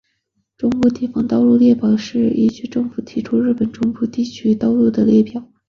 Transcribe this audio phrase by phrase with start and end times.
[0.57, 5.45] 中部地方道路列表是依行政区列出日本中部地方道路的列表。